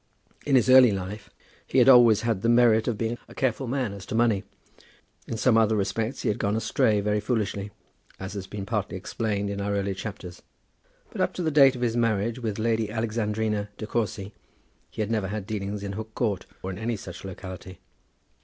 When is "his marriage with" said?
11.83-12.57